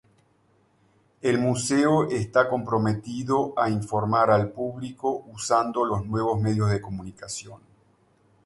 [1.21, 7.61] El museo está comprometido a informar al público usando los nuevos medios de comunicación.